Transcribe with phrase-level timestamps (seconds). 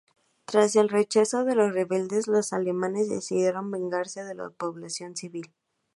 [0.45, 5.53] Tras el rechazo de los rebeldes, los alemanes decidieron vengarse de la población civil.